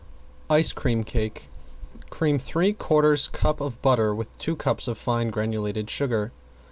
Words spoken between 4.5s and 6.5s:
cups of fine granulated sugar.